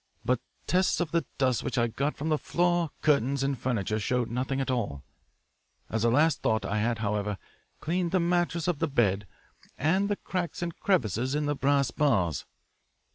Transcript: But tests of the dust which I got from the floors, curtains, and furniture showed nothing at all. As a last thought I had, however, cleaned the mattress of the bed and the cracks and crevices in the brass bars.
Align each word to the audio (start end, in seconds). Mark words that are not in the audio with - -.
But 0.25 0.39
tests 0.65 0.99
of 0.99 1.11
the 1.11 1.25
dust 1.37 1.63
which 1.63 1.77
I 1.77 1.85
got 1.85 2.17
from 2.17 2.29
the 2.29 2.39
floors, 2.39 2.89
curtains, 3.03 3.43
and 3.43 3.55
furniture 3.55 3.99
showed 3.99 4.31
nothing 4.31 4.59
at 4.59 4.71
all. 4.71 5.03
As 5.91 6.03
a 6.03 6.09
last 6.09 6.41
thought 6.41 6.65
I 6.65 6.79
had, 6.79 6.97
however, 7.05 7.37
cleaned 7.81 8.09
the 8.09 8.19
mattress 8.19 8.67
of 8.67 8.79
the 8.79 8.87
bed 8.87 9.27
and 9.77 10.09
the 10.09 10.15
cracks 10.15 10.63
and 10.63 10.75
crevices 10.79 11.35
in 11.35 11.45
the 11.45 11.53
brass 11.55 11.91
bars. 11.91 12.47